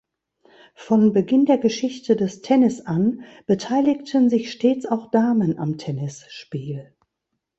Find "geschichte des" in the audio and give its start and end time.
1.59-2.41